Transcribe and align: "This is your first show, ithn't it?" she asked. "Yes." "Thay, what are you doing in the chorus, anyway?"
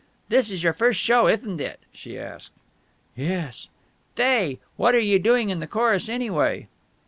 "This 0.29 0.49
is 0.49 0.63
your 0.63 0.73
first 0.73 0.99
show, 0.99 1.25
ithn't 1.27 1.61
it?" 1.61 1.79
she 1.93 2.17
asked. 2.17 2.53
"Yes." 3.15 3.69
"Thay, 4.15 4.57
what 4.75 4.95
are 4.95 4.99
you 5.09 5.19
doing 5.19 5.51
in 5.51 5.59
the 5.59 5.67
chorus, 5.67 6.09
anyway?" 6.09 6.67